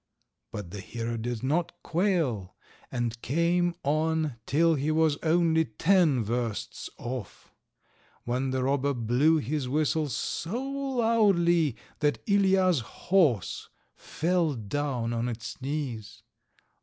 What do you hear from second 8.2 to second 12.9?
when the robber blew his whistle so loudly that Ilija's